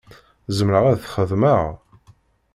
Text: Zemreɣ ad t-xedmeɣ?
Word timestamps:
Zemreɣ 0.57 0.83
ad 0.87 0.99
t-xedmeɣ? 0.99 1.63